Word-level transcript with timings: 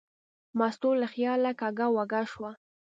مستو 0.57 0.89
له 1.01 1.07
خیاله 1.13 1.51
کږه 1.59 1.85
وږه 1.95 2.21
شوه. 2.31 2.51